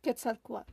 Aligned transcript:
Quetzalcoatl. 0.00 0.72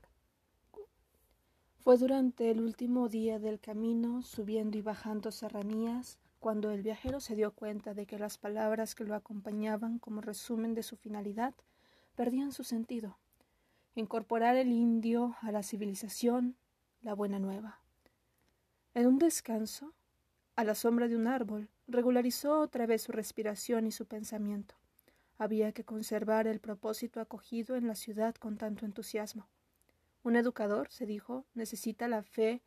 Fue 1.79 1.97
durante 1.97 2.51
el 2.51 2.61
último 2.61 3.09
día 3.09 3.39
del 3.39 3.59
camino, 3.59 4.21
subiendo 4.21 4.77
y 4.77 4.83
bajando 4.83 5.31
serranías, 5.31 6.19
cuando 6.39 6.69
el 6.69 6.83
viajero 6.83 7.19
se 7.19 7.35
dio 7.35 7.51
cuenta 7.51 7.95
de 7.95 8.05
que 8.05 8.19
las 8.19 8.37
palabras 8.37 8.93
que 8.93 9.03
lo 9.03 9.15
acompañaban 9.15 9.97
como 9.97 10.21
resumen 10.21 10.75
de 10.75 10.83
su 10.83 10.95
finalidad 10.95 11.55
perdían 12.15 12.51
su 12.51 12.63
sentido. 12.63 13.17
Incorporar 13.95 14.57
el 14.57 14.71
indio 14.71 15.35
a 15.41 15.51
la 15.51 15.63
civilización, 15.63 16.55
la 17.01 17.15
buena 17.15 17.39
nueva. 17.39 17.79
En 18.93 19.07
un 19.07 19.17
descanso, 19.17 19.95
a 20.55 20.63
la 20.63 20.75
sombra 20.75 21.07
de 21.07 21.15
un 21.15 21.25
árbol, 21.25 21.67
regularizó 21.87 22.59
otra 22.59 22.85
vez 22.85 23.01
su 23.01 23.11
respiración 23.11 23.87
y 23.87 23.91
su 23.91 24.05
pensamiento. 24.05 24.75
Había 25.37 25.71
que 25.71 25.83
conservar 25.83 26.47
el 26.47 26.59
propósito 26.59 27.19
acogido 27.19 27.75
en 27.75 27.87
la 27.87 27.95
ciudad 27.95 28.35
con 28.35 28.57
tanto 28.57 28.85
entusiasmo. 28.85 29.47
Un 30.23 30.35
educador, 30.35 30.89
se 30.89 31.05
dijo, 31.05 31.45
necesita 31.53 32.07
la 32.07 32.23
fe 32.23 32.61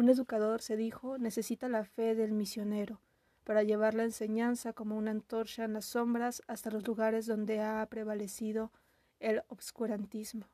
Un 0.00 0.08
educador, 0.08 0.62
se 0.62 0.78
dijo, 0.78 1.18
necesita 1.18 1.68
la 1.68 1.84
fe 1.84 2.14
del 2.14 2.32
misionero 2.32 3.02
para 3.44 3.62
llevar 3.64 3.92
la 3.92 4.04
enseñanza 4.04 4.72
como 4.72 4.96
una 4.96 5.10
antorcha 5.10 5.64
en 5.64 5.74
las 5.74 5.84
sombras 5.84 6.42
hasta 6.46 6.70
los 6.70 6.86
lugares 6.86 7.26
donde 7.26 7.60
ha 7.60 7.84
prevalecido 7.90 8.72
el 9.18 9.42
obscurantismo. 9.48 10.46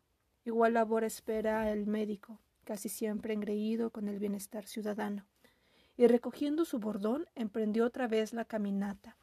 Igual 0.44 0.74
labor 0.74 1.04
espera 1.04 1.70
el 1.70 1.86
médico, 1.86 2.40
casi 2.66 2.88
siempre 2.90 3.32
engreído 3.32 3.90
con 3.90 4.08
el 4.08 4.18
bienestar 4.18 4.66
ciudadano 4.66 5.24
y 5.96 6.06
recogiendo 6.08 6.64
su 6.64 6.78
bordón 6.78 7.26
emprendió 7.34 7.86
otra 7.86 8.08
vez 8.08 8.32
la 8.32 8.44
caminata. 8.44 9.16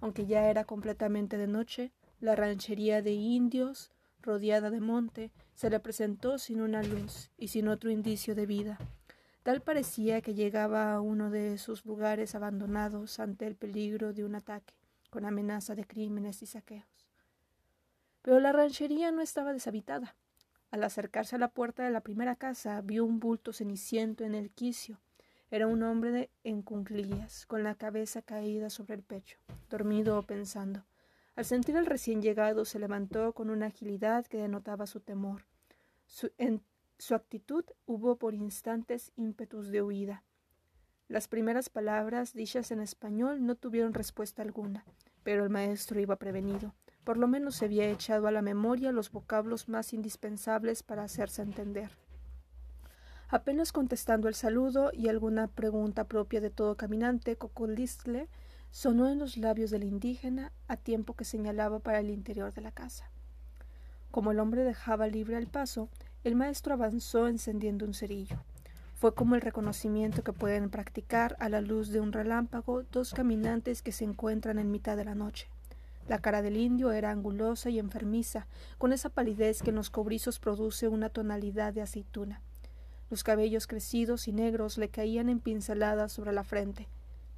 Aunque 0.00 0.26
ya 0.26 0.48
era 0.48 0.64
completamente 0.64 1.36
de 1.36 1.48
noche, 1.48 1.92
la 2.20 2.36
ranchería 2.36 3.02
de 3.02 3.12
indios, 3.12 3.90
rodeada 4.20 4.70
de 4.70 4.80
monte, 4.80 5.32
se 5.54 5.70
le 5.70 5.80
presentó 5.80 6.38
sin 6.38 6.60
una 6.60 6.82
luz 6.82 7.30
y 7.36 7.48
sin 7.48 7.68
otro 7.68 7.90
indicio 7.90 8.34
de 8.34 8.46
vida. 8.46 8.78
Tal 9.42 9.62
parecía 9.62 10.20
que 10.20 10.34
llegaba 10.34 10.92
a 10.92 11.00
uno 11.00 11.30
de 11.30 11.54
esos 11.54 11.84
lugares 11.86 12.34
abandonados 12.34 13.18
ante 13.18 13.46
el 13.46 13.56
peligro 13.56 14.12
de 14.12 14.24
un 14.24 14.34
ataque, 14.34 14.74
con 15.08 15.24
amenaza 15.24 15.74
de 15.74 15.86
crímenes 15.86 16.42
y 16.42 16.46
saqueos. 16.46 17.08
Pero 18.22 18.38
la 18.38 18.52
ranchería 18.52 19.10
no 19.10 19.22
estaba 19.22 19.54
deshabitada. 19.54 20.14
Al 20.70 20.84
acercarse 20.84 21.36
a 21.36 21.38
la 21.38 21.48
puerta 21.48 21.82
de 21.82 21.90
la 21.90 22.00
primera 22.00 22.36
casa, 22.36 22.80
vio 22.80 23.04
un 23.04 23.18
bulto 23.18 23.52
ceniciento 23.52 24.24
en 24.24 24.34
el 24.34 24.50
quicio, 24.50 25.00
era 25.50 25.66
un 25.66 25.82
hombre 25.82 26.30
en 26.44 26.62
cunclillas, 26.62 27.44
con 27.44 27.64
la 27.64 27.74
cabeza 27.74 28.22
caída 28.22 28.70
sobre 28.70 28.94
el 28.94 29.02
pecho, 29.02 29.36
dormido 29.68 30.16
o 30.16 30.22
pensando. 30.22 30.84
Al 31.34 31.44
sentir 31.44 31.76
al 31.76 31.86
recién 31.86 32.22
llegado, 32.22 32.64
se 32.64 32.78
levantó 32.78 33.32
con 33.32 33.50
una 33.50 33.66
agilidad 33.66 34.26
que 34.26 34.36
denotaba 34.38 34.86
su 34.86 35.00
temor. 35.00 35.44
en 36.38 36.62
su 36.98 37.14
actitud 37.14 37.64
hubo 37.86 38.16
por 38.16 38.34
instantes 38.34 39.10
ímpetus 39.16 39.70
de 39.70 39.82
huida. 39.82 40.22
Las 41.08 41.26
primeras 41.26 41.68
palabras, 41.68 42.32
dichas 42.34 42.70
en 42.70 42.80
español, 42.80 43.44
no 43.44 43.56
tuvieron 43.56 43.94
respuesta 43.94 44.42
alguna, 44.42 44.84
pero 45.24 45.42
el 45.42 45.50
maestro 45.50 45.98
iba 45.98 46.14
prevenido. 46.14 46.74
Por 47.10 47.18
lo 47.18 47.26
menos 47.26 47.56
se 47.56 47.64
había 47.64 47.90
echado 47.90 48.28
a 48.28 48.30
la 48.30 48.40
memoria 48.40 48.92
los 48.92 49.10
vocablos 49.10 49.68
más 49.68 49.92
indispensables 49.92 50.84
para 50.84 51.02
hacerse 51.02 51.42
entender. 51.42 51.90
Apenas 53.28 53.72
contestando 53.72 54.28
el 54.28 54.36
saludo 54.36 54.92
y 54.92 55.08
alguna 55.08 55.48
pregunta 55.48 56.04
propia 56.04 56.40
de 56.40 56.50
todo 56.50 56.76
caminante, 56.76 57.34
Cocolistle 57.34 58.28
sonó 58.70 59.08
en 59.08 59.18
los 59.18 59.38
labios 59.38 59.72
del 59.72 59.82
indígena 59.82 60.52
a 60.68 60.76
tiempo 60.76 61.14
que 61.14 61.24
señalaba 61.24 61.80
para 61.80 61.98
el 61.98 62.10
interior 62.10 62.54
de 62.54 62.60
la 62.60 62.70
casa. 62.70 63.10
Como 64.12 64.30
el 64.30 64.38
hombre 64.38 64.62
dejaba 64.62 65.08
libre 65.08 65.36
el 65.36 65.48
paso, 65.48 65.88
el 66.22 66.36
maestro 66.36 66.74
avanzó 66.74 67.26
encendiendo 67.26 67.86
un 67.86 67.94
cerillo. 67.94 68.38
Fue 68.94 69.16
como 69.16 69.34
el 69.34 69.40
reconocimiento 69.40 70.22
que 70.22 70.32
pueden 70.32 70.70
practicar 70.70 71.34
a 71.40 71.48
la 71.48 71.60
luz 71.60 71.88
de 71.88 71.98
un 71.98 72.12
relámpago 72.12 72.84
dos 72.84 73.14
caminantes 73.14 73.82
que 73.82 73.90
se 73.90 74.04
encuentran 74.04 74.60
en 74.60 74.70
mitad 74.70 74.96
de 74.96 75.06
la 75.06 75.16
noche. 75.16 75.48
La 76.08 76.18
cara 76.18 76.42
del 76.42 76.56
indio 76.56 76.92
era 76.92 77.10
angulosa 77.10 77.70
y 77.70 77.78
enfermiza, 77.78 78.46
con 78.78 78.92
esa 78.92 79.10
palidez 79.10 79.62
que 79.62 79.70
en 79.70 79.76
los 79.76 79.90
cobrizos 79.90 80.38
produce 80.38 80.88
una 80.88 81.08
tonalidad 81.08 81.72
de 81.72 81.82
aceituna. 81.82 82.42
Los 83.10 83.24
cabellos 83.24 83.66
crecidos 83.66 84.28
y 84.28 84.32
negros 84.32 84.78
le 84.78 84.88
caían 84.88 85.28
en 85.28 85.40
pinceladas 85.40 86.12
sobre 86.12 86.32
la 86.32 86.44
frente, 86.44 86.88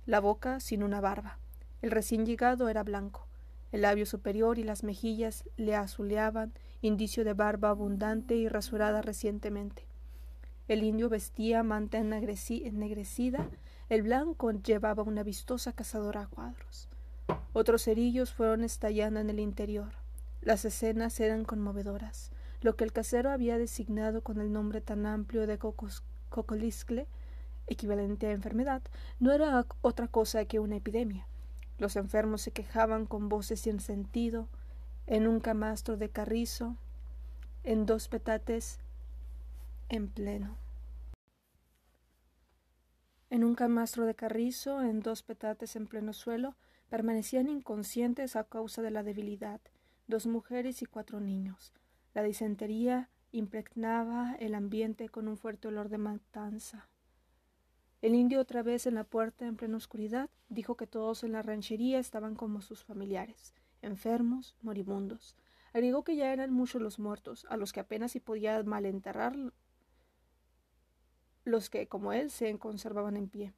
la 0.06 0.20
boca 0.20 0.60
sin 0.60 0.82
una 0.82 1.00
barba. 1.00 1.38
El 1.80 1.90
recién 1.90 2.26
llegado 2.26 2.68
era 2.68 2.82
blanco. 2.82 3.26
El 3.72 3.82
labio 3.82 4.04
superior 4.04 4.58
y 4.58 4.64
las 4.64 4.84
mejillas 4.84 5.44
le 5.56 5.74
azuleaban, 5.74 6.52
indicio 6.82 7.24
de 7.24 7.32
barba 7.32 7.70
abundante 7.70 8.36
y 8.36 8.48
rasurada 8.48 9.00
recientemente. 9.00 9.86
El 10.68 10.82
indio 10.82 11.08
vestía 11.08 11.62
manta 11.62 11.98
ennegrecida, 11.98 13.48
el 13.88 14.02
blanco 14.02 14.50
llevaba 14.52 15.02
una 15.02 15.22
vistosa 15.22 15.72
cazadora 15.72 16.22
a 16.22 16.26
cuadros. 16.26 16.88
Otros 17.52 17.84
cerillos 17.84 18.32
fueron 18.32 18.64
estallando 18.64 19.20
en 19.20 19.30
el 19.30 19.40
interior. 19.40 19.92
Las 20.40 20.64
escenas 20.64 21.18
eran 21.20 21.44
conmovedoras 21.44 22.30
lo 22.62 22.76
que 22.76 22.84
el 22.84 22.92
casero 22.92 23.30
había 23.30 23.58
designado 23.58 24.22
con 24.22 24.40
el 24.40 24.52
nombre 24.52 24.80
tan 24.80 25.04
amplio 25.04 25.46
de 25.46 25.58
cocoliscle, 25.58 27.08
equivalente 27.66 28.28
a 28.28 28.32
enfermedad, 28.32 28.82
no 29.18 29.32
era 29.32 29.66
otra 29.80 30.08
cosa 30.08 30.44
que 30.44 30.60
una 30.60 30.76
epidemia. 30.76 31.26
Los 31.78 31.96
enfermos 31.96 32.42
se 32.42 32.52
quejaban 32.52 33.06
con 33.06 33.28
voces 33.28 33.60
sin 33.60 33.80
sentido, 33.80 34.48
en 35.06 35.26
un 35.26 35.40
camastro 35.40 35.96
de 35.96 36.08
carrizo, 36.08 36.76
en 37.64 37.84
dos 37.86 38.08
petates 38.08 38.78
en 39.88 40.08
pleno. 40.08 40.56
En 43.30 43.44
un 43.44 43.54
camastro 43.54 44.06
de 44.06 44.14
carrizo, 44.14 44.82
en 44.82 45.00
dos 45.00 45.22
petates 45.22 45.74
en 45.74 45.86
pleno 45.88 46.12
suelo, 46.12 46.54
permanecían 46.92 47.48
inconscientes 47.48 48.36
a 48.36 48.44
causa 48.44 48.82
de 48.82 48.90
la 48.90 49.02
debilidad, 49.02 49.62
dos 50.08 50.26
mujeres 50.26 50.82
y 50.82 50.84
cuatro 50.84 51.20
niños. 51.20 51.72
La 52.12 52.22
disentería 52.22 53.08
impregnaba 53.30 54.34
el 54.38 54.54
ambiente 54.54 55.08
con 55.08 55.26
un 55.26 55.38
fuerte 55.38 55.68
olor 55.68 55.88
de 55.88 55.96
matanza. 55.96 56.90
El 58.02 58.14
indio 58.14 58.40
otra 58.40 58.62
vez 58.62 58.86
en 58.86 58.94
la 58.94 59.04
puerta 59.04 59.46
en 59.46 59.56
plena 59.56 59.78
oscuridad 59.78 60.28
dijo 60.50 60.76
que 60.76 60.86
todos 60.86 61.24
en 61.24 61.32
la 61.32 61.40
ranchería 61.40 61.98
estaban 61.98 62.34
como 62.34 62.60
sus 62.60 62.84
familiares, 62.84 63.54
enfermos, 63.80 64.54
moribundos. 64.60 65.34
Agregó 65.72 66.04
que 66.04 66.16
ya 66.16 66.30
eran 66.30 66.52
muchos 66.52 66.82
los 66.82 66.98
muertos, 66.98 67.46
a 67.48 67.56
los 67.56 67.72
que 67.72 67.80
apenas 67.80 68.12
si 68.12 68.20
podía 68.20 68.62
malenterrar 68.64 69.34
los 71.44 71.70
que, 71.70 71.88
como 71.88 72.12
él, 72.12 72.30
se 72.30 72.54
conservaban 72.58 73.16
en 73.16 73.30
pie. 73.30 73.54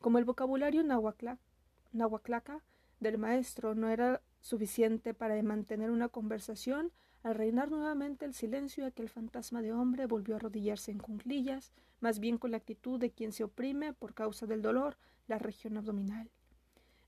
Como 0.00 0.16
el 0.16 0.24
vocabulario 0.24 0.82
nahuaclaca 0.82 2.62
del 3.00 3.18
maestro 3.18 3.74
no 3.74 3.88
era 3.88 4.22
suficiente 4.40 5.14
para 5.14 5.42
mantener 5.42 5.90
una 5.90 6.08
conversación, 6.08 6.92
al 7.22 7.34
reinar 7.34 7.70
nuevamente 7.70 8.24
el 8.24 8.32
silencio, 8.32 8.86
aquel 8.86 9.08
fantasma 9.08 9.60
de 9.60 9.72
hombre 9.72 10.06
volvió 10.06 10.34
a 10.34 10.38
arrodillarse 10.38 10.90
en 10.90 10.98
cunclillas, 10.98 11.72
más 12.00 12.18
bien 12.18 12.38
con 12.38 12.50
la 12.50 12.56
actitud 12.56 12.98
de 12.98 13.10
quien 13.10 13.32
se 13.32 13.44
oprime, 13.44 13.92
por 13.92 14.14
causa 14.14 14.46
del 14.46 14.62
dolor, 14.62 14.96
la 15.26 15.38
región 15.38 15.76
abdominal. 15.76 16.30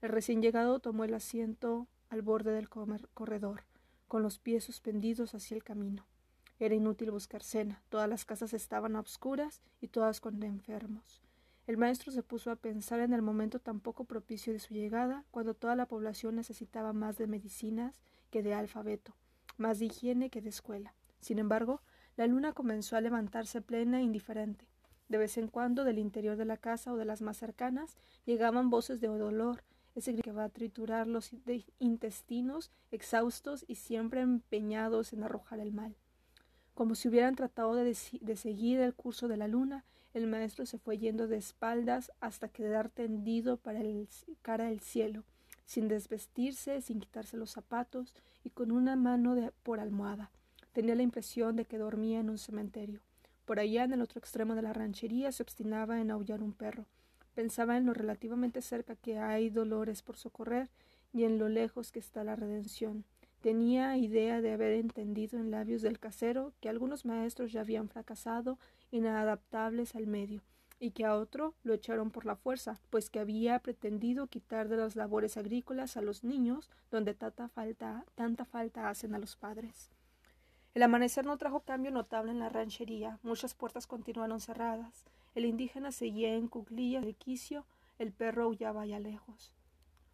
El 0.02 0.10
recién 0.10 0.42
llegado 0.42 0.80
tomó 0.80 1.04
el 1.04 1.14
asiento 1.14 1.86
al 2.10 2.22
borde 2.22 2.52
del 2.52 2.68
corredor, 2.68 3.64
con 4.06 4.22
los 4.22 4.38
pies 4.38 4.64
suspendidos 4.64 5.34
hacia 5.34 5.54
el 5.54 5.64
camino. 5.64 6.04
Era 6.58 6.74
inútil 6.74 7.10
buscar 7.10 7.42
cena, 7.42 7.82
todas 7.88 8.08
las 8.08 8.24
casas 8.24 8.52
estaban 8.52 8.96
a 8.96 9.00
obscuras 9.00 9.62
y 9.80 9.88
todas 9.88 10.20
con 10.20 10.42
enfermos. 10.42 11.22
El 11.72 11.78
maestro 11.78 12.12
se 12.12 12.22
puso 12.22 12.50
a 12.50 12.56
pensar 12.56 13.00
en 13.00 13.14
el 13.14 13.22
momento 13.22 13.58
tan 13.58 13.80
poco 13.80 14.04
propicio 14.04 14.52
de 14.52 14.58
su 14.58 14.74
llegada, 14.74 15.24
cuando 15.30 15.54
toda 15.54 15.74
la 15.74 15.86
población 15.86 16.36
necesitaba 16.36 16.92
más 16.92 17.16
de 17.16 17.26
medicinas 17.26 18.02
que 18.30 18.42
de 18.42 18.52
alfabeto, 18.52 19.16
más 19.56 19.78
de 19.78 19.86
higiene 19.86 20.28
que 20.28 20.42
de 20.42 20.50
escuela. 20.50 20.94
Sin 21.20 21.38
embargo, 21.38 21.80
la 22.18 22.26
luna 22.26 22.52
comenzó 22.52 22.96
a 22.96 23.00
levantarse 23.00 23.62
plena 23.62 24.00
e 24.00 24.02
indiferente. 24.02 24.68
De 25.08 25.16
vez 25.16 25.38
en 25.38 25.48
cuando, 25.48 25.84
del 25.84 25.98
interior 25.98 26.36
de 26.36 26.44
la 26.44 26.58
casa 26.58 26.92
o 26.92 26.98
de 26.98 27.06
las 27.06 27.22
más 27.22 27.38
cercanas, 27.38 27.96
llegaban 28.26 28.68
voces 28.68 29.00
de 29.00 29.08
dolor, 29.08 29.64
ese 29.94 30.14
que 30.14 30.30
va 30.30 30.44
a 30.44 30.50
triturar 30.50 31.06
los 31.06 31.30
intestinos, 31.78 32.70
exhaustos 32.90 33.64
y 33.66 33.76
siempre 33.76 34.20
empeñados 34.20 35.14
en 35.14 35.22
arrojar 35.22 35.58
el 35.58 35.72
mal. 35.72 35.96
Como 36.74 36.96
si 36.96 37.08
hubieran 37.08 37.34
tratado 37.34 37.74
de 37.76 37.94
seguir 37.94 38.80
el 38.80 38.94
curso 38.94 39.26
de 39.26 39.38
la 39.38 39.48
luna, 39.48 39.86
el 40.14 40.26
maestro 40.26 40.66
se 40.66 40.78
fue 40.78 40.98
yendo 40.98 41.26
de 41.26 41.36
espaldas 41.36 42.12
hasta 42.20 42.48
quedar 42.48 42.88
tendido 42.88 43.56
para 43.56 43.80
el 43.80 44.08
cara 44.42 44.68
al 44.68 44.80
cielo, 44.80 45.24
sin 45.64 45.88
desvestirse, 45.88 46.80
sin 46.80 47.00
quitarse 47.00 47.36
los 47.36 47.50
zapatos 47.50 48.14
y 48.44 48.50
con 48.50 48.72
una 48.72 48.96
mano 48.96 49.34
de, 49.34 49.52
por 49.62 49.80
almohada. 49.80 50.30
Tenía 50.72 50.94
la 50.94 51.02
impresión 51.02 51.56
de 51.56 51.64
que 51.64 51.78
dormía 51.78 52.20
en 52.20 52.30
un 52.30 52.38
cementerio. 52.38 53.00
Por 53.44 53.58
allá, 53.58 53.84
en 53.84 53.92
el 53.92 54.02
otro 54.02 54.18
extremo 54.18 54.54
de 54.54 54.62
la 54.62 54.72
ranchería, 54.72 55.32
se 55.32 55.42
obstinaba 55.42 56.00
en 56.00 56.10
aullar 56.10 56.42
un 56.42 56.52
perro, 56.52 56.86
Pensaba 57.34 57.78
en 57.78 57.86
lo 57.86 57.94
relativamente 57.94 58.60
cerca 58.60 58.94
que 58.94 59.18
hay 59.18 59.48
dolores 59.48 60.02
por 60.02 60.16
socorrer 60.16 60.68
y 61.12 61.24
en 61.24 61.38
lo 61.38 61.48
lejos 61.48 61.90
que 61.90 61.98
está 61.98 62.24
la 62.24 62.36
redención. 62.36 63.04
Tenía 63.42 63.96
idea 63.96 64.40
de 64.40 64.52
haber 64.52 64.74
entendido 64.74 65.36
en 65.36 65.50
labios 65.50 65.82
del 65.82 65.98
casero 65.98 66.52
que 66.60 66.68
algunos 66.68 67.04
maestros 67.04 67.50
ya 67.50 67.62
habían 67.62 67.88
fracasado, 67.88 68.56
inadaptables 68.92 69.96
al 69.96 70.06
medio, 70.06 70.42
y 70.78 70.92
que 70.92 71.04
a 71.04 71.16
otro 71.16 71.52
lo 71.64 71.74
echaron 71.74 72.12
por 72.12 72.24
la 72.24 72.36
fuerza, 72.36 72.78
pues 72.88 73.10
que 73.10 73.18
había 73.18 73.58
pretendido 73.58 74.28
quitar 74.28 74.68
de 74.68 74.76
las 74.76 74.94
labores 74.94 75.36
agrícolas 75.36 75.96
a 75.96 76.02
los 76.02 76.22
niños, 76.22 76.70
donde 76.92 77.14
tanta 77.14 77.48
falta, 77.48 78.04
hacen 78.88 79.12
a 79.12 79.18
los 79.18 79.34
padres. 79.34 79.90
El 80.74 80.84
amanecer 80.84 81.26
no 81.26 81.36
trajo 81.36 81.60
cambio 81.60 81.90
notable 81.90 82.30
en 82.30 82.38
la 82.38 82.48
ranchería. 82.48 83.18
Muchas 83.24 83.54
puertas 83.54 83.88
continuaron 83.88 84.40
cerradas. 84.40 85.04
El 85.34 85.46
indígena 85.46 85.90
seguía 85.90 86.36
en 86.36 86.46
cuclillas 86.46 87.04
de 87.04 87.14
quicio, 87.14 87.66
el 87.98 88.12
perro 88.12 88.44
aullaba 88.44 88.82
allá 88.82 89.00
lejos. 89.00 89.52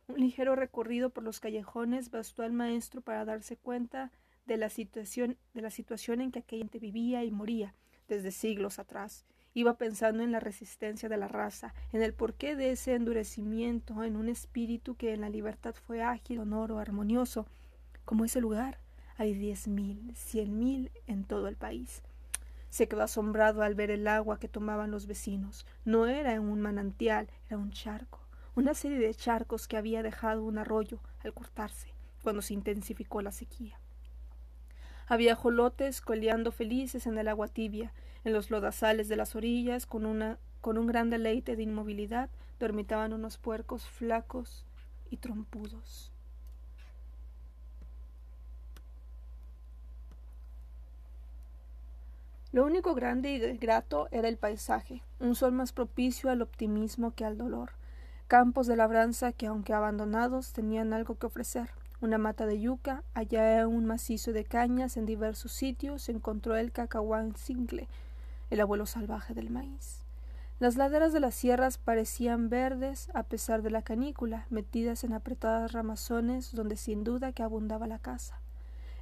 Un 0.08 0.20
ligero 0.20 0.56
recorrido 0.56 1.10
por 1.10 1.22
los 1.22 1.38
callejones 1.38 2.10
bastó 2.10 2.42
al 2.42 2.54
maestro 2.54 3.02
para 3.02 3.26
darse 3.26 3.58
cuenta 3.58 4.10
de 4.46 4.56
la 4.56 4.70
situación, 4.70 5.36
de 5.52 5.60
la 5.60 5.70
situación 5.70 6.22
en 6.22 6.32
que 6.32 6.38
aquella 6.38 6.62
gente 6.62 6.78
vivía 6.78 7.24
y 7.24 7.30
moría 7.30 7.74
desde 8.08 8.30
siglos 8.30 8.78
atrás. 8.78 9.26
Iba 9.52 9.76
pensando 9.76 10.22
en 10.22 10.32
la 10.32 10.40
resistencia 10.40 11.10
de 11.10 11.18
la 11.18 11.28
raza, 11.28 11.74
en 11.92 12.00
el 12.00 12.14
porqué 12.14 12.56
de 12.56 12.70
ese 12.70 12.94
endurecimiento, 12.94 14.02
en 14.02 14.16
un 14.16 14.30
espíritu 14.30 14.96
que 14.96 15.12
en 15.12 15.20
la 15.20 15.28
libertad 15.28 15.74
fue 15.74 16.02
ágil, 16.02 16.38
sonoro, 16.38 16.78
armonioso, 16.78 17.46
como 18.06 18.24
ese 18.24 18.40
lugar. 18.40 18.78
Hay 19.18 19.34
diez 19.34 19.68
mil, 19.68 20.16
cien 20.16 20.58
mil 20.58 20.90
en 21.06 21.24
todo 21.24 21.48
el 21.48 21.56
país. 21.56 22.02
Se 22.70 22.88
quedó 22.88 23.02
asombrado 23.02 23.60
al 23.60 23.74
ver 23.74 23.90
el 23.90 24.08
agua 24.08 24.38
que 24.38 24.48
tomaban 24.48 24.90
los 24.90 25.06
vecinos. 25.06 25.66
No 25.84 26.06
era 26.06 26.40
un 26.40 26.62
manantial, 26.62 27.28
era 27.46 27.58
un 27.58 27.72
charco 27.72 28.27
una 28.58 28.74
serie 28.74 28.98
de 28.98 29.14
charcos 29.14 29.68
que 29.68 29.76
había 29.76 30.02
dejado 30.02 30.42
un 30.42 30.58
arroyo 30.58 30.98
al 31.22 31.32
cortarse 31.32 31.94
cuando 32.24 32.42
se 32.42 32.54
intensificó 32.54 33.22
la 33.22 33.30
sequía. 33.30 33.78
Había 35.06 35.36
jolotes 35.36 36.00
coleando 36.00 36.50
felices 36.50 37.06
en 37.06 37.16
el 37.18 37.28
agua 37.28 37.46
tibia, 37.46 37.92
en 38.24 38.32
los 38.32 38.50
lodazales 38.50 39.06
de 39.06 39.14
las 39.14 39.36
orillas, 39.36 39.86
con, 39.86 40.04
una, 40.04 40.40
con 40.60 40.76
un 40.76 40.88
gran 40.88 41.08
deleite 41.08 41.54
de 41.54 41.62
inmovilidad, 41.62 42.30
dormitaban 42.58 43.12
unos 43.12 43.38
puercos 43.38 43.88
flacos 43.88 44.66
y 45.08 45.18
trompudos. 45.18 46.10
Lo 52.50 52.64
único 52.64 52.96
grande 52.96 53.30
y 53.30 53.38
grato 53.56 54.08
era 54.10 54.26
el 54.26 54.36
paisaje, 54.36 55.04
un 55.20 55.36
sol 55.36 55.52
más 55.52 55.70
propicio 55.70 56.28
al 56.28 56.42
optimismo 56.42 57.14
que 57.14 57.24
al 57.24 57.38
dolor 57.38 57.77
campos 58.28 58.66
de 58.66 58.76
labranza 58.76 59.32
que, 59.32 59.46
aunque 59.46 59.72
abandonados, 59.72 60.52
tenían 60.52 60.92
algo 60.92 61.16
que 61.16 61.26
ofrecer. 61.26 61.70
Una 62.02 62.18
mata 62.18 62.44
de 62.44 62.60
yuca, 62.60 63.02
allá 63.14 63.66
un 63.66 63.86
macizo 63.86 64.34
de 64.34 64.44
cañas 64.44 64.98
en 64.98 65.06
diversos 65.06 65.50
sitios, 65.50 66.02
se 66.02 66.12
encontró 66.12 66.54
el 66.54 66.70
cacahuán 66.70 67.34
single, 67.36 67.88
el 68.50 68.60
abuelo 68.60 68.84
salvaje 68.84 69.32
del 69.32 69.48
maíz. 69.48 70.04
Las 70.60 70.76
laderas 70.76 71.14
de 71.14 71.20
las 71.20 71.34
sierras 71.34 71.78
parecían 71.78 72.50
verdes 72.50 73.08
a 73.14 73.22
pesar 73.22 73.62
de 73.62 73.70
la 73.70 73.80
canícula, 73.80 74.46
metidas 74.50 75.04
en 75.04 75.14
apretadas 75.14 75.72
ramazones 75.72 76.52
donde 76.52 76.76
sin 76.76 77.04
duda 77.04 77.32
que 77.32 77.42
abundaba 77.42 77.86
la 77.86 77.98
caza. 77.98 78.40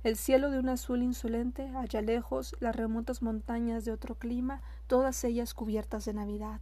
El 0.05 0.17
cielo 0.17 0.52
de 0.52 0.61
un 0.61 0.69
azul 0.69 1.02
insolente, 1.02 1.69
allá 1.76 2.00
lejos, 2.00 2.55
las 2.61 2.76
remotas 2.76 3.23
montañas 3.23 3.84
de 3.84 3.90
otro 3.90 4.14
clima, 4.14 4.62
todas 4.87 5.25
ellas 5.25 5.52
cubiertas 5.52 6.05
de 6.05 6.14
Navidad. 6.14 6.61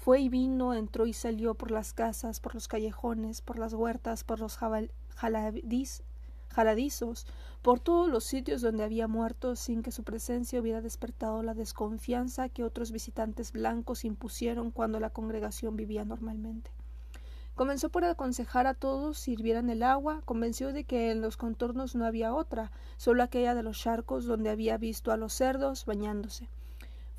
Fue 0.00 0.18
y 0.20 0.30
vino, 0.30 0.72
entró 0.72 1.04
y 1.04 1.12
salió 1.12 1.54
por 1.54 1.70
las 1.70 1.92
casas, 1.92 2.40
por 2.40 2.54
los 2.54 2.68
callejones, 2.68 3.42
por 3.42 3.58
las 3.58 3.74
huertas, 3.74 4.24
por 4.24 4.40
los 4.40 4.58
jaladizos, 6.48 7.26
por 7.60 7.80
todos 7.80 8.08
los 8.08 8.24
sitios 8.24 8.62
donde 8.62 8.82
había 8.82 9.08
muerto 9.08 9.56
sin 9.56 9.82
que 9.82 9.92
su 9.92 10.02
presencia 10.02 10.58
hubiera 10.58 10.80
despertado 10.80 11.42
la 11.42 11.52
desconfianza 11.52 12.48
que 12.48 12.64
otros 12.64 12.92
visitantes 12.92 13.52
blancos 13.52 14.06
impusieron 14.06 14.70
cuando 14.70 15.00
la 15.00 15.10
congregación 15.10 15.76
vivía 15.76 16.06
normalmente. 16.06 16.70
Comenzó 17.54 17.90
por 17.90 18.04
aconsejar 18.04 18.66
a 18.66 18.72
todos 18.72 19.18
sirvieran 19.18 19.68
el 19.68 19.82
agua, 19.82 20.22
convenció 20.24 20.72
de 20.72 20.84
que 20.84 21.10
en 21.10 21.20
los 21.20 21.36
contornos 21.36 21.94
no 21.94 22.06
había 22.06 22.32
otra, 22.32 22.72
solo 22.96 23.22
aquella 23.22 23.54
de 23.54 23.62
los 23.62 23.78
charcos 23.78 24.24
donde 24.24 24.48
había 24.48 24.78
visto 24.78 25.12
a 25.12 25.18
los 25.18 25.34
cerdos 25.34 25.84
bañándose. 25.84 26.48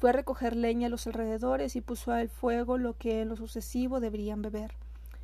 Fue 0.02 0.10
a 0.10 0.14
recoger 0.14 0.56
leña 0.56 0.88
a 0.88 0.90
los 0.90 1.06
alrededores 1.06 1.76
y 1.76 1.82
puso 1.82 2.12
al 2.12 2.28
fuego 2.28 2.80
lo 2.80 2.98
que 2.98 3.22
en 3.22 3.30
lo 3.30 3.36
sucesivo 3.36 4.00
deberían 4.00 4.42
beber. 4.42 4.74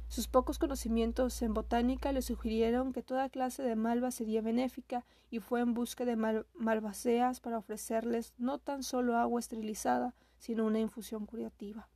Sus 0.08 0.28
pocos 0.28 0.60
conocimientos 0.60 1.42
en 1.42 1.56
botánica 1.56 2.12
le 2.12 2.22
sugirieron 2.22 2.94
que 2.94 3.02
toda 3.02 3.30
clase 3.30 3.64
de 3.64 3.76
malva 3.76 4.12
sería 4.12 4.44
benéfica 4.44 5.04
y 5.32 5.40
fue 5.40 5.62
en 5.62 5.74
busca 5.74 6.06
de 6.06 6.16
malvaceas 6.54 7.40
para 7.40 7.58
ofrecerles 7.58 8.36
no 8.38 8.60
tan 8.60 8.84
solo 8.84 9.18
agua 9.18 9.40
esterilizada, 9.40 10.14
sino 10.38 10.68
una 10.68 10.78
infusión 10.78 11.26
curativa. 11.26 11.90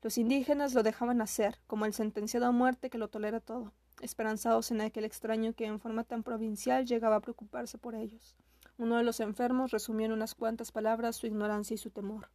Los 0.00 0.16
indígenas 0.16 0.74
lo 0.74 0.84
dejaban 0.84 1.20
hacer, 1.20 1.58
como 1.66 1.86
el 1.86 1.92
sentenciado 1.92 2.46
a 2.46 2.52
muerte 2.52 2.88
que 2.88 2.98
lo 2.98 3.08
tolera 3.08 3.40
todo, 3.40 3.72
esperanzados 4.00 4.70
en 4.70 4.80
aquel 4.80 5.04
extraño 5.04 5.54
que 5.54 5.66
en 5.66 5.80
forma 5.80 6.04
tan 6.04 6.22
provincial 6.22 6.86
llegaba 6.86 7.16
a 7.16 7.20
preocuparse 7.20 7.78
por 7.78 7.96
ellos. 7.96 8.36
Uno 8.78 8.96
de 8.96 9.04
los 9.04 9.20
enfermos 9.20 9.70
resumió 9.70 10.06
en 10.06 10.12
unas 10.12 10.34
cuantas 10.34 10.70
palabras 10.70 11.16
su 11.16 11.26
ignorancia 11.26 11.74
y 11.74 11.78
su 11.78 11.90
temor. 11.90 12.30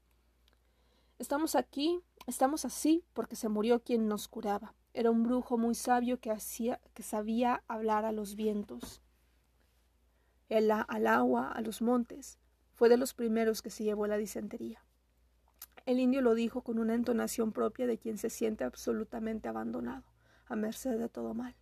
Estamos 1.20 1.56
aquí, 1.56 2.02
estamos 2.26 2.66
así, 2.66 3.04
porque 3.14 3.36
se 3.36 3.48
murió 3.48 3.84
quien 3.84 4.08
nos 4.08 4.28
curaba. 4.28 4.74
Era 4.94 5.12
un 5.12 5.22
brujo 5.22 5.58
muy 5.60 5.76
sabio 5.76 6.20
que, 6.20 6.32
hacía, 6.32 6.82
que 6.96 7.04
sabía 7.04 7.64
hablar 7.68 8.06
a 8.06 8.12
los 8.12 8.36
vientos, 8.36 9.02
el, 10.50 10.72
al 10.72 11.08
agua, 11.08 11.52
a 11.52 11.62
los 11.62 11.82
montes. 11.82 12.40
Fue 12.74 12.90
de 12.90 12.98
los 12.98 13.14
primeros 13.14 13.62
que 13.62 13.70
se 13.70 13.84
llevó 13.84 14.08
la 14.08 14.18
disentería. 14.18 14.84
El 15.86 16.00
indio 16.00 16.22
lo 16.22 16.34
dijo 16.34 16.64
con 16.64 16.80
una 16.80 16.96
entonación 16.96 17.52
propia 17.52 17.86
de 17.86 18.00
quien 18.00 18.18
se 18.18 18.32
siente 18.32 18.64
absolutamente 18.64 19.48
abandonado, 19.48 20.04
a 20.48 20.56
merced 20.56 20.98
de 20.98 21.08
todo 21.08 21.36
mal. 21.36 21.56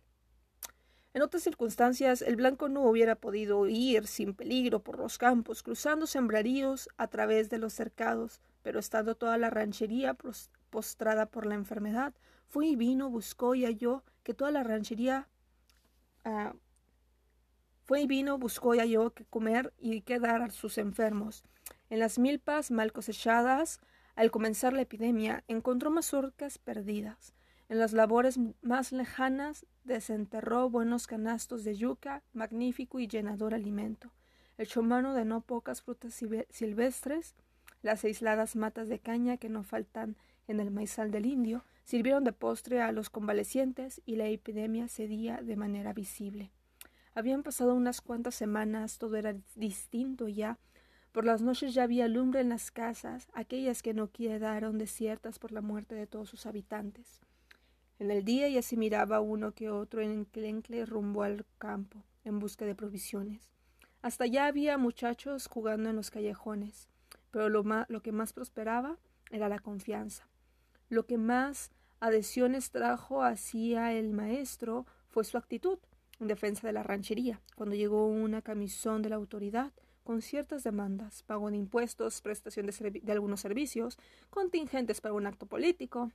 En 1.12 1.22
otras 1.22 1.42
circunstancias, 1.42 2.22
el 2.22 2.36
blanco 2.36 2.68
no 2.68 2.82
hubiera 2.82 3.16
podido 3.16 3.66
ir 3.66 4.06
sin 4.06 4.32
peligro 4.32 4.78
por 4.80 4.98
los 4.98 5.18
campos, 5.18 5.64
cruzando 5.64 6.06
sembraríos 6.06 6.88
a 6.98 7.08
través 7.08 7.50
de 7.50 7.58
los 7.58 7.72
cercados, 7.72 8.40
pero 8.62 8.78
estando 8.78 9.16
toda 9.16 9.36
la 9.36 9.50
ranchería 9.50 10.16
postrada 10.70 11.26
por 11.26 11.46
la 11.46 11.56
enfermedad, 11.56 12.14
fue 12.46 12.68
y 12.68 12.76
vino, 12.76 13.10
buscó 13.10 13.56
y 13.56 13.64
halló 13.64 14.04
que 14.22 14.34
toda 14.34 14.52
la 14.52 14.62
ranchería 14.62 15.28
ah, 16.24 16.54
fue 17.84 18.02
y 18.02 18.06
vino, 18.06 18.38
buscó 18.38 18.76
y 18.76 18.78
halló 18.78 19.10
que 19.10 19.24
comer 19.24 19.72
y 19.78 20.02
que 20.02 20.20
dar 20.20 20.42
a 20.42 20.50
sus 20.50 20.78
enfermos. 20.78 21.42
En 21.88 21.98
las 21.98 22.20
milpas 22.20 22.70
mal 22.70 22.92
cosechadas, 22.92 23.80
al 24.14 24.30
comenzar 24.30 24.74
la 24.74 24.82
epidemia, 24.82 25.42
encontró 25.48 25.90
mazorcas 25.90 26.58
perdidas. 26.58 27.34
En 27.70 27.78
las 27.78 27.92
labores 27.92 28.36
más 28.62 28.90
lejanas 28.90 29.64
desenterró 29.84 30.68
buenos 30.68 31.06
canastos 31.06 31.62
de 31.62 31.76
yuca, 31.76 32.24
magnífico 32.32 32.98
y 32.98 33.06
llenador 33.06 33.54
alimento. 33.54 34.10
Echó 34.58 34.82
mano 34.82 35.14
de 35.14 35.24
no 35.24 35.42
pocas 35.42 35.80
frutas 35.80 36.20
silvestres, 36.50 37.36
las 37.82 38.02
aisladas 38.02 38.56
matas 38.56 38.88
de 38.88 38.98
caña 38.98 39.36
que 39.36 39.48
no 39.48 39.62
faltan 39.62 40.16
en 40.48 40.58
el 40.58 40.72
maizal 40.72 41.12
del 41.12 41.26
indio, 41.26 41.64
sirvieron 41.84 42.24
de 42.24 42.32
postre 42.32 42.82
a 42.82 42.90
los 42.90 43.08
convalecientes 43.08 44.02
y 44.04 44.16
la 44.16 44.26
epidemia 44.26 44.88
cedía 44.88 45.40
de 45.40 45.54
manera 45.54 45.92
visible. 45.92 46.50
Habían 47.14 47.44
pasado 47.44 47.76
unas 47.76 48.00
cuantas 48.00 48.34
semanas, 48.34 48.98
todo 48.98 49.14
era 49.14 49.36
distinto 49.54 50.26
ya. 50.26 50.58
Por 51.12 51.24
las 51.24 51.40
noches 51.40 51.72
ya 51.72 51.84
había 51.84 52.08
lumbre 52.08 52.40
en 52.40 52.48
las 52.48 52.72
casas, 52.72 53.28
aquellas 53.32 53.80
que 53.80 53.94
no 53.94 54.10
quedaron 54.10 54.76
desiertas 54.76 55.38
por 55.38 55.52
la 55.52 55.60
muerte 55.60 55.94
de 55.94 56.08
todos 56.08 56.28
sus 56.28 56.46
habitantes. 56.46 57.20
En 58.00 58.10
el 58.10 58.24
día 58.24 58.48
ya 58.48 58.62
se 58.62 58.78
miraba 58.78 59.20
uno 59.20 59.52
que 59.52 59.68
otro 59.68 60.00
en 60.00 60.10
enclencle 60.10 60.86
rumbo 60.86 61.22
al 61.22 61.44
campo, 61.58 62.02
en 62.24 62.38
busca 62.38 62.64
de 62.64 62.74
provisiones. 62.74 63.52
Hasta 64.00 64.24
allá 64.24 64.46
había 64.46 64.78
muchachos 64.78 65.48
jugando 65.48 65.90
en 65.90 65.96
los 65.96 66.10
callejones, 66.10 66.88
pero 67.30 67.50
lo, 67.50 67.62
lo 67.88 68.00
que 68.00 68.10
más 68.10 68.32
prosperaba 68.32 68.96
era 69.30 69.50
la 69.50 69.58
confianza. 69.58 70.26
Lo 70.88 71.04
que 71.04 71.18
más 71.18 71.72
adhesiones 72.00 72.70
trajo 72.70 73.22
hacia 73.22 73.92
el 73.92 74.14
maestro 74.14 74.86
fue 75.10 75.24
su 75.24 75.36
actitud 75.36 75.78
en 76.20 76.26
defensa 76.26 76.66
de 76.66 76.72
la 76.72 76.82
ranchería, 76.82 77.42
cuando 77.54 77.74
llegó 77.74 78.06
una 78.06 78.40
camisón 78.40 79.02
de 79.02 79.10
la 79.10 79.16
autoridad 79.16 79.72
con 80.04 80.22
ciertas 80.22 80.64
demandas, 80.64 81.22
pago 81.24 81.50
de 81.50 81.58
impuestos, 81.58 82.22
prestación 82.22 82.64
de, 82.64 83.00
de 83.02 83.12
algunos 83.12 83.42
servicios, 83.42 83.98
contingentes 84.30 85.02
para 85.02 85.12
un 85.12 85.26
acto 85.26 85.44
político. 85.44 86.10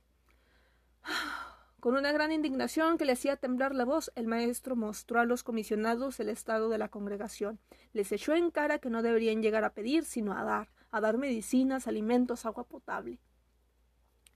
Con 1.86 1.94
una 1.94 2.10
gran 2.10 2.32
indignación 2.32 2.98
que 2.98 3.04
le 3.04 3.12
hacía 3.12 3.36
temblar 3.36 3.72
la 3.72 3.84
voz, 3.84 4.10
el 4.16 4.26
maestro 4.26 4.74
mostró 4.74 5.20
a 5.20 5.24
los 5.24 5.44
comisionados 5.44 6.18
el 6.18 6.28
estado 6.30 6.68
de 6.68 6.78
la 6.78 6.88
congregación. 6.88 7.60
Les 7.92 8.10
echó 8.10 8.34
en 8.34 8.50
cara 8.50 8.80
que 8.80 8.90
no 8.90 9.02
deberían 9.02 9.40
llegar 9.40 9.62
a 9.62 9.72
pedir, 9.72 10.04
sino 10.04 10.36
a 10.36 10.42
dar, 10.42 10.68
a 10.90 11.00
dar 11.00 11.16
medicinas, 11.16 11.86
alimentos, 11.86 12.44
agua 12.44 12.64
potable. 12.64 13.20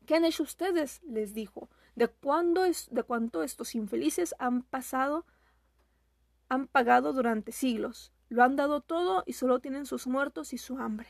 ¿Qué 0.06 0.14
han 0.14 0.24
hecho 0.24 0.44
ustedes? 0.44 1.02
les 1.02 1.34
dijo. 1.34 1.68
¿De, 1.96 2.06
cuándo 2.06 2.64
es, 2.64 2.88
de 2.92 3.02
cuánto 3.02 3.42
estos 3.42 3.74
infelices 3.74 4.32
han 4.38 4.62
pasado, 4.62 5.26
han 6.48 6.68
pagado 6.68 7.12
durante 7.12 7.50
siglos? 7.50 8.12
Lo 8.28 8.44
han 8.44 8.54
dado 8.54 8.80
todo 8.80 9.24
y 9.26 9.32
solo 9.32 9.58
tienen 9.58 9.86
sus 9.86 10.06
muertos 10.06 10.52
y 10.52 10.58
su 10.58 10.78
hambre. 10.78 11.08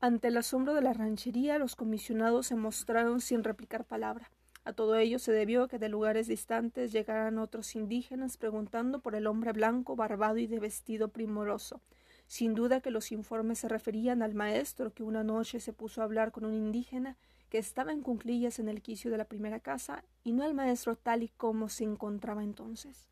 Ante 0.00 0.26
el 0.26 0.36
asombro 0.38 0.74
de 0.74 0.82
la 0.82 0.92
ranchería, 0.92 1.56
los 1.58 1.76
comisionados 1.76 2.48
se 2.48 2.56
mostraron 2.56 3.20
sin 3.20 3.44
replicar 3.44 3.84
palabra. 3.84 4.32
A 4.68 4.74
todo 4.74 4.96
ello 4.96 5.18
se 5.18 5.32
debió 5.32 5.66
que 5.66 5.78
de 5.78 5.88
lugares 5.88 6.26
distantes 6.26 6.92
llegaran 6.92 7.38
otros 7.38 7.74
indígenas 7.74 8.36
preguntando 8.36 9.00
por 9.00 9.14
el 9.14 9.26
hombre 9.26 9.52
blanco, 9.52 9.96
barbado 9.96 10.36
y 10.36 10.46
de 10.46 10.60
vestido 10.60 11.08
primoroso. 11.08 11.80
Sin 12.26 12.52
duda 12.52 12.82
que 12.82 12.90
los 12.90 13.10
informes 13.10 13.60
se 13.60 13.68
referían 13.68 14.20
al 14.20 14.34
maestro 14.34 14.92
que 14.92 15.04
una 15.04 15.24
noche 15.24 15.60
se 15.60 15.72
puso 15.72 16.02
a 16.02 16.04
hablar 16.04 16.32
con 16.32 16.44
un 16.44 16.52
indígena 16.52 17.16
que 17.48 17.56
estaba 17.56 17.92
en 17.92 18.02
cunclillas 18.02 18.58
en 18.58 18.68
el 18.68 18.82
quicio 18.82 19.10
de 19.10 19.16
la 19.16 19.24
primera 19.24 19.58
casa, 19.58 20.04
y 20.22 20.32
no 20.32 20.44
al 20.44 20.52
maestro 20.52 20.96
tal 20.96 21.22
y 21.22 21.28
como 21.28 21.70
se 21.70 21.84
encontraba 21.84 22.44
entonces. 22.44 23.08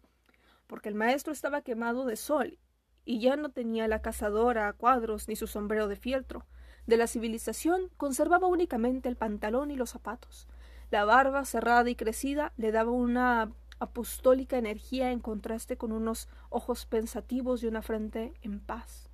Porque 0.66 0.90
el 0.90 0.94
maestro 0.94 1.32
estaba 1.32 1.62
quemado 1.62 2.04
de 2.04 2.16
sol, 2.16 2.58
y 3.06 3.18
ya 3.20 3.34
no 3.36 3.48
tenía 3.48 3.88
la 3.88 4.02
cazadora 4.02 4.68
a 4.68 4.74
cuadros 4.74 5.26
ni 5.26 5.36
su 5.36 5.46
sombrero 5.46 5.88
de 5.88 5.96
fieltro, 5.96 6.44
de 6.86 6.98
la 6.98 7.06
civilización 7.06 7.88
conservaba 7.96 8.46
únicamente 8.46 9.08
el 9.08 9.16
pantalón 9.16 9.70
y 9.70 9.76
los 9.76 9.88
zapatos. 9.88 10.46
La 10.90 11.04
barba 11.04 11.44
cerrada 11.44 11.90
y 11.90 11.96
crecida 11.96 12.52
le 12.56 12.70
daba 12.70 12.90
una 12.92 13.50
apostólica 13.78 14.56
energía 14.56 15.10
en 15.10 15.20
contraste 15.20 15.76
con 15.76 15.92
unos 15.92 16.28
ojos 16.48 16.86
pensativos 16.86 17.62
y 17.62 17.66
una 17.66 17.82
frente 17.82 18.34
en 18.42 18.60
paz. 18.60 19.10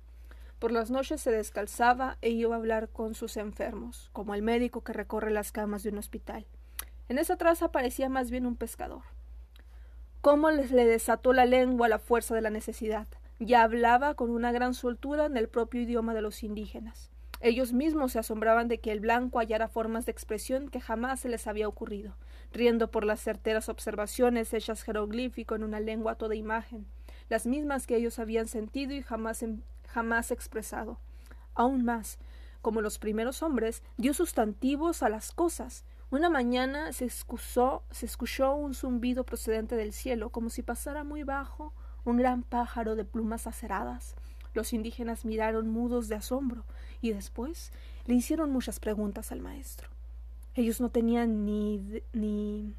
Por 0.59 0.71
las 0.71 0.91
noches 0.91 1.19
se 1.19 1.31
descalzaba 1.31 2.17
e 2.21 2.29
iba 2.29 2.55
a 2.55 2.57
hablar 2.57 2.89
con 2.89 3.15
sus 3.15 3.35
enfermos, 3.37 4.09
como 4.13 4.33
el 4.33 4.43
médico 4.43 4.81
que 4.81 4.93
recorre 4.93 5.31
las 5.31 5.51
camas 5.51 5.83
de 5.83 5.89
un 5.89 5.97
hospital. 5.97 6.45
En 7.09 7.17
esa 7.17 7.35
traza 7.35 7.71
parecía 7.71 8.07
más 8.07 8.31
bien 8.31 8.45
un 8.45 8.55
pescador. 8.55 9.01
Cómo 10.21 10.51
les 10.51 10.71
le 10.71 10.85
desató 10.85 11.33
la 11.33 11.45
lengua 11.45 11.89
la 11.89 11.99
fuerza 11.99 12.33
de 12.33 12.41
la 12.41 12.49
necesidad. 12.49 13.07
Ya 13.39 13.63
hablaba 13.63 14.13
con 14.13 14.29
una 14.29 14.53
gran 14.53 14.73
soltura 14.73 15.25
en 15.25 15.35
el 15.35 15.49
propio 15.49 15.81
idioma 15.81 16.13
de 16.13 16.21
los 16.21 16.43
indígenas. 16.43 17.11
Ellos 17.43 17.73
mismos 17.73 18.13
se 18.13 18.19
asombraban 18.19 18.69
de 18.69 18.79
que 18.79 18.93
el 18.93 19.01
blanco 19.01 19.37
hallara 19.37 19.67
formas 19.67 20.05
de 20.05 20.13
expresión 20.13 20.69
que 20.69 20.79
jamás 20.79 21.19
se 21.19 21.27
les 21.27 21.45
había 21.45 21.67
ocurrido, 21.67 22.15
riendo 22.53 22.89
por 22.89 23.03
las 23.03 23.19
certeras 23.19 23.67
observaciones 23.67 24.53
hechas 24.53 24.81
jeroglífico 24.81 25.53
en 25.53 25.65
una 25.65 25.81
lengua 25.81 26.15
toda 26.15 26.35
imagen, 26.35 26.87
las 27.27 27.45
mismas 27.45 27.85
que 27.85 27.97
ellos 27.97 28.17
habían 28.17 28.47
sentido 28.47 28.93
y 28.93 29.01
jamás, 29.01 29.43
jamás 29.89 30.31
expresado. 30.31 31.01
Aún 31.53 31.83
más, 31.83 32.17
como 32.61 32.79
los 32.79 32.97
primeros 32.97 33.43
hombres, 33.43 33.83
dio 33.97 34.13
sustantivos 34.13 35.03
a 35.03 35.09
las 35.09 35.33
cosas. 35.33 35.83
Una 36.11 36.29
mañana 36.29 36.93
se, 36.93 37.09
se 37.09 38.05
escuchó 38.05 38.55
un 38.55 38.73
zumbido 38.73 39.25
procedente 39.25 39.75
del 39.75 39.91
cielo, 39.91 40.29
como 40.29 40.49
si 40.49 40.63
pasara 40.63 41.03
muy 41.03 41.23
bajo 41.23 41.73
un 42.05 42.15
gran 42.15 42.43
pájaro 42.43 42.95
de 42.95 43.03
plumas 43.03 43.47
aceradas. 43.47 44.15
Los 44.53 44.73
indígenas 44.73 45.25
miraron 45.25 45.69
mudos 45.69 46.07
de 46.07 46.15
asombro 46.15 46.63
y 47.01 47.11
después 47.11 47.71
le 48.05 48.15
hicieron 48.15 48.51
muchas 48.51 48.79
preguntas 48.79 49.31
al 49.31 49.41
maestro. 49.41 49.89
Ellos 50.55 50.79
no 50.79 50.89
tenían 50.89 51.45
ni, 51.45 52.01
ni 52.13 52.75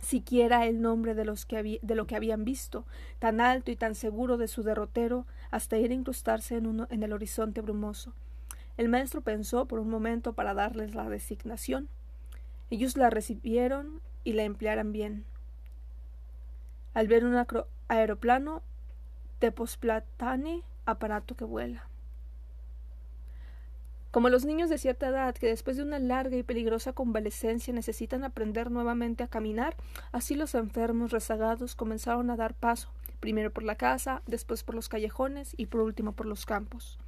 siquiera 0.00 0.66
el 0.66 0.80
nombre 0.80 1.14
de, 1.14 1.24
los 1.24 1.46
que 1.46 1.80
de 1.82 1.94
lo 1.94 2.06
que 2.06 2.16
habían 2.16 2.44
visto, 2.44 2.84
tan 3.18 3.40
alto 3.40 3.70
y 3.70 3.76
tan 3.76 3.94
seguro 3.94 4.36
de 4.36 4.48
su 4.48 4.62
derrotero, 4.62 5.26
hasta 5.50 5.76
ir 5.78 5.90
a 5.90 5.94
incrustarse 5.94 6.56
en, 6.56 6.66
uno, 6.66 6.86
en 6.90 7.02
el 7.02 7.12
horizonte 7.12 7.60
brumoso. 7.60 8.12
El 8.76 8.88
maestro 8.88 9.20
pensó 9.20 9.66
por 9.66 9.80
un 9.80 9.90
momento 9.90 10.32
para 10.32 10.54
darles 10.54 10.94
la 10.94 11.08
designación. 11.08 11.88
Ellos 12.70 12.96
la 12.96 13.10
recibieron 13.10 14.00
y 14.24 14.32
la 14.32 14.44
emplearan 14.44 14.92
bien. 14.92 15.24
Al 16.94 17.08
ver 17.08 17.24
un 17.24 17.36
aeroplano, 17.88 18.62
Teposplatane 19.40 20.62
aparato 20.86 21.36
que 21.36 21.44
vuela. 21.44 21.88
Como 24.12 24.28
los 24.28 24.44
niños 24.44 24.68
de 24.68 24.76
cierta 24.76 25.08
edad 25.08 25.34
que 25.34 25.46
después 25.46 25.78
de 25.78 25.82
una 25.82 25.98
larga 25.98 26.36
y 26.36 26.42
peligrosa 26.42 26.92
convalecencia 26.92 27.72
necesitan 27.72 28.24
aprender 28.24 28.70
nuevamente 28.70 29.24
a 29.24 29.28
caminar, 29.28 29.74
así 30.12 30.34
los 30.34 30.54
enfermos 30.54 31.12
rezagados 31.12 31.74
comenzaron 31.74 32.28
a 32.28 32.36
dar 32.36 32.52
paso, 32.52 32.92
primero 33.20 33.50
por 33.50 33.62
la 33.62 33.76
casa, 33.76 34.20
después 34.26 34.64
por 34.64 34.74
los 34.74 34.90
callejones 34.90 35.54
y 35.56 35.64
por 35.64 35.80
último 35.80 36.12
por 36.12 36.26
los 36.26 36.44
campos. 36.44 36.98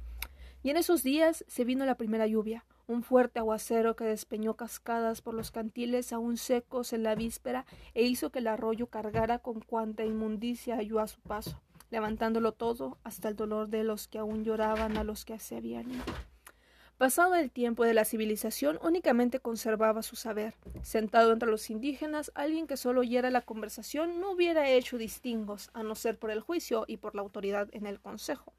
Y 0.63 0.71
en 0.71 0.77
esos 0.77 1.03
días 1.03 1.45
se 1.47 1.63
vino 1.63 1.85
la 1.85 1.93
primera 1.93 2.25
lluvia, 2.25 2.65
un 2.87 3.03
fuerte 3.03 3.37
aguacero 3.37 3.95
que 3.95 4.05
despeñó 4.05 4.55
cascadas 4.55 5.21
por 5.21 5.35
los 5.35 5.51
cantiles 5.51 6.11
aún 6.11 6.37
secos 6.37 6.91
en 6.91 7.03
la 7.03 7.13
víspera 7.13 7.67
e 7.93 8.01
hizo 8.01 8.31
que 8.31 8.39
el 8.39 8.47
arroyo 8.47 8.87
cargara 8.87 9.37
con 9.37 9.61
cuanta 9.61 10.05
inmundicia 10.05 10.75
halló 10.75 10.99
a 10.99 11.07
su 11.07 11.19
paso 11.21 11.61
levantándolo 11.91 12.51
todo 12.51 12.97
hasta 13.03 13.29
el 13.29 13.35
dolor 13.35 13.67
de 13.69 13.83
los 13.83 14.07
que 14.07 14.19
aún 14.19 14.43
lloraban 14.43 14.97
a 14.97 15.03
los 15.03 15.25
que 15.25 15.39
se 15.39 15.57
habían 15.57 15.91
ido. 15.91 16.03
Pasado 16.97 17.35
el 17.35 17.51
tiempo 17.51 17.83
de 17.83 17.93
la 17.93 18.05
civilización, 18.05 18.79
únicamente 18.81 19.39
conservaba 19.39 20.01
su 20.01 20.15
saber. 20.15 20.55
Sentado 20.81 21.33
entre 21.33 21.49
los 21.49 21.69
indígenas, 21.69 22.31
alguien 22.35 22.67
que 22.67 22.77
solo 22.77 23.01
oyera 23.01 23.29
la 23.31 23.41
conversación 23.41 24.21
no 24.21 24.31
hubiera 24.31 24.69
hecho 24.69 24.97
distingos, 24.97 25.69
a 25.73 25.83
no 25.83 25.95
ser 25.95 26.17
por 26.17 26.31
el 26.31 26.39
juicio 26.39 26.85
y 26.87 26.95
por 26.95 27.13
la 27.13 27.21
autoridad 27.21 27.67
en 27.73 27.85
el 27.85 27.99
consejo. 27.99 28.53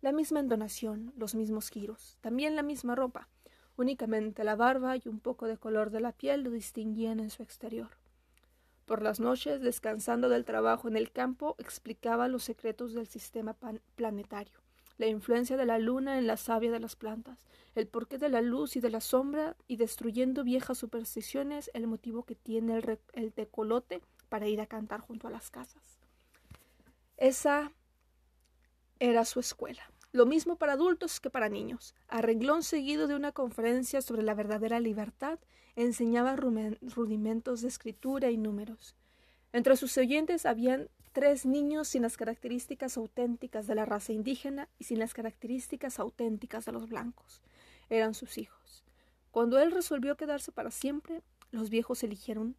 La 0.00 0.12
misma 0.12 0.40
entonación, 0.40 1.12
los 1.18 1.34
mismos 1.34 1.68
giros, 1.68 2.16
también 2.22 2.56
la 2.56 2.62
misma 2.62 2.94
ropa. 2.94 3.28
Únicamente 3.76 4.44
la 4.44 4.56
barba 4.56 4.96
y 4.96 5.02
un 5.06 5.20
poco 5.20 5.46
de 5.46 5.58
color 5.58 5.90
de 5.90 6.00
la 6.00 6.12
piel 6.12 6.44
lo 6.44 6.50
distinguían 6.50 7.20
en 7.20 7.28
su 7.28 7.42
exterior. 7.42 7.90
Por 8.88 9.02
las 9.02 9.20
noches, 9.20 9.60
descansando 9.60 10.30
del 10.30 10.46
trabajo 10.46 10.88
en 10.88 10.96
el 10.96 11.12
campo, 11.12 11.56
explicaba 11.58 12.26
los 12.26 12.42
secretos 12.42 12.94
del 12.94 13.06
sistema 13.06 13.54
planetario, 13.96 14.62
la 14.96 15.08
influencia 15.08 15.58
de 15.58 15.66
la 15.66 15.78
luna 15.78 16.16
en 16.16 16.26
la 16.26 16.38
savia 16.38 16.72
de 16.72 16.80
las 16.80 16.96
plantas, 16.96 17.44
el 17.74 17.86
porqué 17.86 18.16
de 18.16 18.30
la 18.30 18.40
luz 18.40 18.76
y 18.76 18.80
de 18.80 18.88
la 18.88 19.02
sombra, 19.02 19.56
y 19.66 19.76
destruyendo 19.76 20.42
viejas 20.42 20.78
supersticiones, 20.78 21.70
el 21.74 21.86
motivo 21.86 22.24
que 22.24 22.34
tiene 22.34 22.82
el, 23.12 23.32
tecolote 23.34 24.00
para 24.30 24.48
ir 24.48 24.58
a 24.62 24.66
cantar 24.66 25.00
junto 25.00 25.28
a 25.28 25.30
las 25.30 25.50
casas. 25.50 25.98
Esa 27.18 27.70
era 29.00 29.26
su 29.26 29.38
escuela. 29.38 29.82
Lo 30.12 30.24
mismo 30.24 30.56
para 30.56 30.72
adultos 30.72 31.20
que 31.20 31.28
para 31.28 31.50
niños. 31.50 31.94
A 32.08 32.22
seguido 32.62 33.06
de 33.06 33.16
una 33.16 33.32
conferencia 33.32 34.00
sobre 34.00 34.22
la 34.22 34.32
verdadera 34.32 34.80
libertad, 34.80 35.38
enseñaba 35.84 36.34
rudimentos 36.34 37.60
de 37.60 37.68
escritura 37.68 38.30
y 38.30 38.36
números. 38.36 38.96
Entre 39.52 39.76
sus 39.76 39.96
oyentes 39.96 40.44
habían 40.44 40.88
tres 41.12 41.46
niños 41.46 41.88
sin 41.88 42.02
las 42.02 42.16
características 42.16 42.96
auténticas 42.96 43.66
de 43.66 43.76
la 43.76 43.84
raza 43.84 44.12
indígena 44.12 44.68
y 44.78 44.84
sin 44.84 44.98
las 44.98 45.14
características 45.14 46.00
auténticas 46.00 46.64
de 46.64 46.72
los 46.72 46.88
blancos. 46.88 47.42
Eran 47.90 48.14
sus 48.14 48.38
hijos. 48.38 48.84
Cuando 49.30 49.60
él 49.60 49.70
resolvió 49.70 50.16
quedarse 50.16 50.50
para 50.50 50.72
siempre, 50.72 51.22
los 51.52 51.70
viejos 51.70 52.02
eligieron 52.02 52.56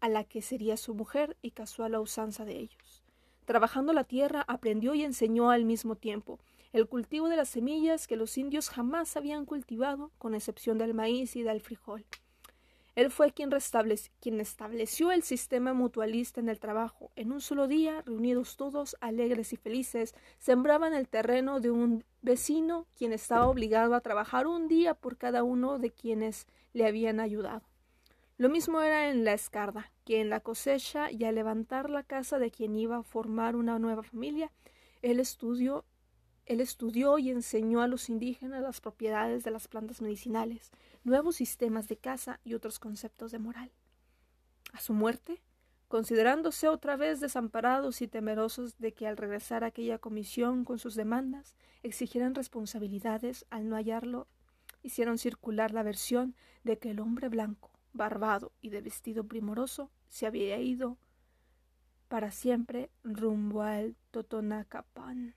a 0.00 0.08
la 0.08 0.24
que 0.24 0.40
sería 0.40 0.78
su 0.78 0.94
mujer 0.94 1.36
y 1.42 1.50
casó 1.50 1.84
a 1.84 1.90
la 1.90 2.00
usanza 2.00 2.46
de 2.46 2.58
ellos. 2.58 3.02
Trabajando 3.44 3.92
la 3.92 4.04
tierra, 4.04 4.42
aprendió 4.48 4.94
y 4.94 5.04
enseñó 5.04 5.50
al 5.50 5.66
mismo 5.66 5.96
tiempo, 5.96 6.40
el 6.72 6.88
cultivo 6.88 7.28
de 7.28 7.36
las 7.36 7.50
semillas 7.50 8.06
que 8.06 8.16
los 8.16 8.38
indios 8.38 8.70
jamás 8.70 9.16
habían 9.18 9.44
cultivado, 9.44 10.10
con 10.16 10.34
excepción 10.34 10.78
del 10.78 10.94
maíz 10.94 11.36
y 11.36 11.42
del 11.42 11.60
frijol. 11.60 12.06
Él 12.94 13.10
fue 13.10 13.32
quien, 13.32 13.50
estableció 14.40 15.10
el 15.10 15.24
sistema 15.24 15.72
mutualista 15.72 16.40
en 16.40 16.48
el 16.48 16.60
trabajo. 16.60 17.10
En 17.16 17.32
un 17.32 17.40
solo 17.40 17.66
día, 17.66 18.02
reunidos 18.02 18.56
todos, 18.56 18.96
alegres 19.00 19.52
y 19.52 19.56
felices, 19.56 20.14
sembraban 20.38 20.94
el 20.94 21.08
terreno 21.08 21.60
de 21.60 21.72
un 21.72 22.04
vecino, 22.22 22.86
quien 22.96 23.12
estaba 23.12 23.48
obligado 23.48 23.96
a 23.96 24.00
trabajar 24.00 24.46
un 24.46 24.68
día 24.68 24.94
por 24.94 25.16
cada 25.16 25.42
uno 25.42 25.80
de 25.80 25.90
quienes 25.90 26.46
le 26.72 26.86
habían 26.86 27.18
ayudado. 27.18 27.62
Lo 28.36 28.48
mismo 28.48 28.80
era 28.80 29.10
en 29.10 29.24
la 29.24 29.32
escarda, 29.32 29.90
que 30.04 30.20
en 30.20 30.30
la 30.30 30.40
cosecha 30.40 31.10
y 31.10 31.24
al 31.24 31.34
levantar 31.34 31.90
la 31.90 32.04
casa 32.04 32.38
de 32.38 32.52
quien 32.52 32.76
iba 32.76 32.98
a 32.98 33.02
formar 33.02 33.56
una 33.56 33.80
nueva 33.80 34.04
familia, 34.04 34.52
él 35.02 35.18
estudió 35.18 35.84
él 36.46 36.60
estudió 36.60 37.18
y 37.18 37.30
enseñó 37.30 37.80
a 37.80 37.88
los 37.88 38.10
indígenas 38.10 38.62
las 38.62 38.80
propiedades 38.80 39.44
de 39.44 39.50
las 39.50 39.66
plantas 39.66 40.02
medicinales, 40.02 40.70
nuevos 41.02 41.36
sistemas 41.36 41.88
de 41.88 41.96
caza 41.96 42.40
y 42.44 42.54
otros 42.54 42.78
conceptos 42.78 43.32
de 43.32 43.38
moral. 43.38 43.72
A 44.72 44.80
su 44.80 44.92
muerte, 44.92 45.42
considerándose 45.88 46.68
otra 46.68 46.96
vez 46.96 47.20
desamparados 47.20 48.02
y 48.02 48.08
temerosos 48.08 48.78
de 48.78 48.92
que 48.92 49.06
al 49.06 49.16
regresar 49.16 49.64
a 49.64 49.68
aquella 49.68 49.98
comisión 49.98 50.64
con 50.64 50.78
sus 50.78 50.94
demandas 50.94 51.54
exigieran 51.82 52.34
responsabilidades 52.34 53.46
al 53.50 53.68
no 53.68 53.76
hallarlo, 53.76 54.26
hicieron 54.82 55.18
circular 55.18 55.72
la 55.72 55.82
versión 55.82 56.34
de 56.62 56.78
que 56.78 56.90
el 56.90 57.00
hombre 57.00 57.28
blanco, 57.28 57.70
barbado 57.92 58.52
y 58.60 58.70
de 58.70 58.82
vestido 58.82 59.24
primoroso 59.24 59.90
se 60.08 60.26
había 60.26 60.58
ido 60.58 60.98
para 62.08 62.30
siempre 62.30 62.90
rumbo 63.02 63.62
al 63.62 63.96
Totonacapan. 64.10 65.34